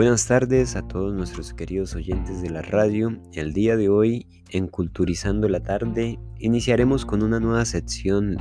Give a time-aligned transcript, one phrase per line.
[0.00, 3.20] Buenas tardes a todos nuestros queridos oyentes de la radio.
[3.34, 8.38] El día de hoy, en Culturizando la Tarde, iniciaremos con una nueva sección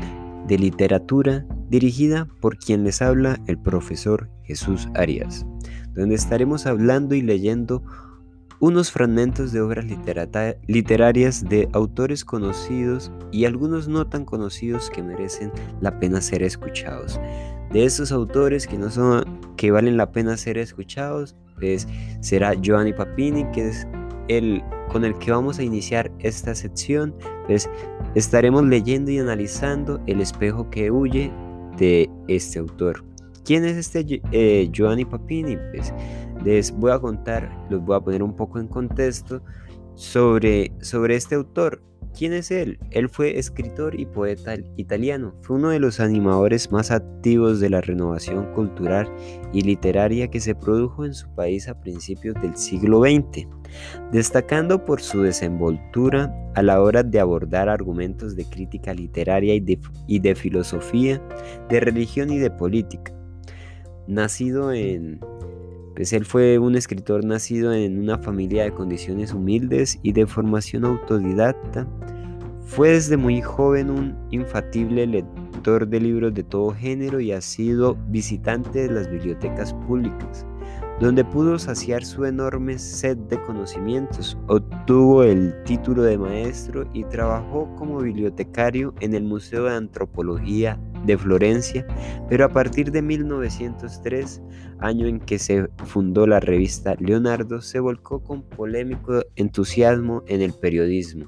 [0.48, 5.46] de literatura dirigida por quien les habla el profesor Jesús Arias,
[5.96, 7.84] donde estaremos hablando y leyendo
[8.62, 9.86] unos fragmentos de obras
[10.66, 15.52] literarias de autores conocidos y algunos no tan conocidos que merecen
[15.82, 17.20] la pena ser escuchados.
[17.74, 21.86] De esos autores que no son que valen la pena ser escuchados, pues
[22.22, 23.86] será Giovanni Papini, que es
[24.30, 27.14] el con el que vamos a iniciar esta sección.
[27.46, 27.70] Pues
[28.16, 31.30] estaremos leyendo y analizando El espejo que huye
[31.78, 33.04] de este autor.
[33.44, 35.58] ¿Quién es este eh, Giovanni Papini?
[35.74, 35.94] Pues
[36.46, 39.42] les voy a contar, los voy a poner un poco en contexto
[39.96, 41.82] sobre, sobre este autor.
[42.18, 42.80] ¿Quién es él?
[42.92, 45.36] Él fue escritor y poeta italiano.
[45.42, 49.10] Fue uno de los animadores más activos de la renovación cultural
[49.54, 53.48] y literaria que se produjo en su país a principios del siglo XX,
[54.12, 59.80] destacando por su desenvoltura a la hora de abordar argumentos de crítica literaria y de,
[60.08, 61.22] y de filosofía,
[61.70, 63.14] de religión y de política.
[64.08, 65.20] Nacido en
[66.00, 70.86] pues él fue un escritor nacido en una familia de condiciones humildes y de formación
[70.86, 71.86] autodidacta.
[72.64, 77.98] Fue desde muy joven un infatible lector de libros de todo género y ha sido
[78.08, 80.46] visitante de las bibliotecas públicas,
[81.02, 84.38] donde pudo saciar su enorme sed de conocimientos.
[84.48, 91.18] Obtuvo el título de maestro y trabajó como bibliotecario en el Museo de Antropología de
[91.18, 91.86] Florencia,
[92.28, 94.42] pero a partir de 1903,
[94.80, 100.54] año en que se fundó la revista Leonardo, se volcó con polémico entusiasmo en el
[100.54, 101.26] periodismo.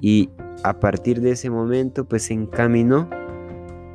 [0.00, 0.30] Y
[0.62, 3.08] a partir de ese momento pues se encaminó,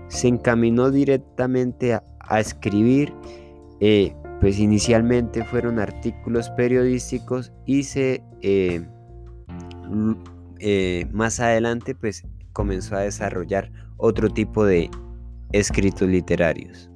[0.08, 2.04] se encaminó directamente a,
[2.40, 3.12] escribir,
[3.80, 8.86] eh, pues inicialmente fueron artículos periodísticos y se eh,
[10.60, 14.90] eh, más adelante pues comenzó a desarrollar otro tipo de
[15.52, 16.89] escritos literarios.